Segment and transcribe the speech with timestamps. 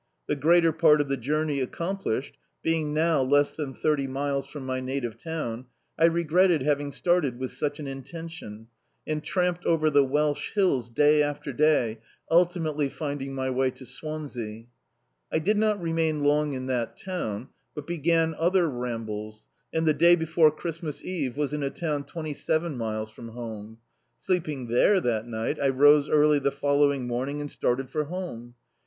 [0.25, 2.31] The greater part of the journey accom plished,
[2.63, 7.53] being now less than thirty miles from my native town, I regretted having started with
[7.53, 8.65] such an intention,
[9.05, 11.99] and tramped over the Welsh Hills day after day,
[12.31, 14.65] ultimately finding my way to Swansea.
[15.31, 20.15] I did not remain laag in that town, but b^an other rambles, and the day
[20.15, 23.77] before Christmas eve, was in a town twenty seven miles from home;
[24.19, 28.55] sleeping there that night I rose early the following morning and started for home.